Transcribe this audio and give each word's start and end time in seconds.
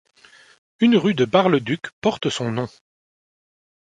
Une 0.79 0.95
rue 0.97 1.13
de 1.13 1.25
Bar-le-Duc 1.25 1.91
porte 2.01 2.31
son 2.31 2.49
nom. 2.51 2.67